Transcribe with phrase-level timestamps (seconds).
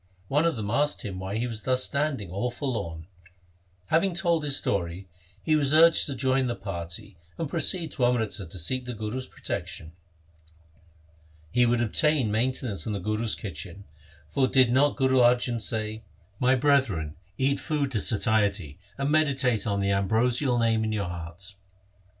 [0.29, 3.05] One of them asked him why he was thus stand ing all forlorn.
[3.89, 5.07] Having told his story,
[5.43, 9.27] he was urged to join the party and proceed to Amritsar to seek the Guru's
[9.27, 9.91] protection.
[11.51, 13.83] He would obtain mainten ance from the Guru's kitchen,
[14.27, 16.01] for did not Guru Arjan say:—
[16.39, 21.57] My brethren, eat food to satiety, And meditate on the ambrosial Name in your hearts.